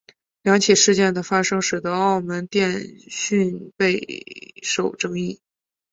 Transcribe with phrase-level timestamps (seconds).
[0.41, 5.37] 两起事件的发生使得澳门电讯备受议论。